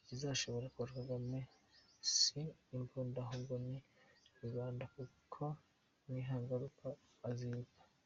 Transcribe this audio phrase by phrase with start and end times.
[0.00, 1.38] Ikizashobora Paul Kagame
[2.16, 2.40] si
[2.76, 3.76] imbunda, ahubwo ni
[4.42, 5.42] rubanda kuko
[6.10, 6.88] nihaguruka
[7.28, 7.78] aziruka